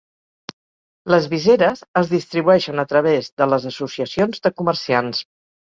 Les 1.15 1.27
viseres 1.33 1.85
es 2.03 2.11
distribueixen 2.15 2.83
a 2.85 2.89
través 2.95 3.33
de 3.43 3.51
les 3.53 3.71
associacions 3.75 4.47
de 4.49 4.57
comerciants. 4.63 5.27